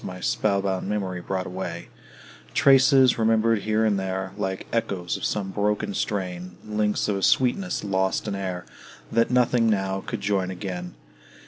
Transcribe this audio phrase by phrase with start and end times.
[0.03, 1.89] My spell bound memory brought away;
[2.55, 7.83] Traces, remembered here and there, Like echoes of some broken strain; Links of a sweetness
[7.83, 8.65] lost in air,
[9.11, 10.95] That nothing now could join again.